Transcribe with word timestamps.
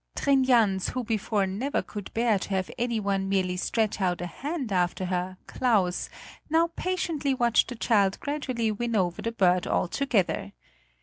Trin 0.15 0.43
Jans 0.43 0.89
who 0.89 1.03
before 1.03 1.45
never 1.45 1.83
could 1.83 2.11
bear 2.15 2.39
to 2.39 2.49
have 2.49 2.71
anyone 2.75 3.29
merely 3.29 3.55
stretch 3.55 4.01
out 4.01 4.19
a 4.19 4.25
hand 4.25 4.71
after 4.71 5.05
her 5.05 5.37
"Claus," 5.45 6.09
now 6.49 6.71
patiently 6.75 7.35
watched 7.35 7.67
the 7.67 7.75
child 7.75 8.19
gradually 8.19 8.71
win 8.71 8.95
over 8.95 9.21
the 9.21 9.31
bird 9.31 9.67
altogether. 9.67 10.53